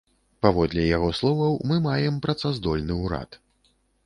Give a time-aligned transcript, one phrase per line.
[0.45, 3.41] Паводле яго словаў, мы маем працаздольны ўрад.